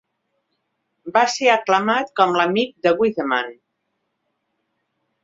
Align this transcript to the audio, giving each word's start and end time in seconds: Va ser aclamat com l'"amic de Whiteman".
Va 1.17 1.21
ser 1.33 1.51
aclamat 1.55 2.09
com 2.21 2.33
l'"amic 2.37 2.73
de 2.87 2.95
Whiteman". 3.03 3.53